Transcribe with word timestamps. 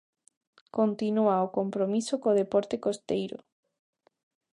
Continúa 0.77 1.45
o 1.45 1.53
compromiso 1.57 2.13
co 2.21 2.37
deporte 2.41 2.75
costeiro. 2.85 3.37